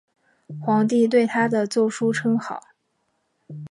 [0.61, 2.63] 皇帝对他的奏疏称好。